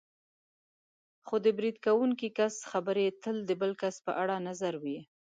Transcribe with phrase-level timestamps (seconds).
[1.25, 4.99] خو د برید کوونکي کس خبرې تل د بل کس په اړه نظر وي.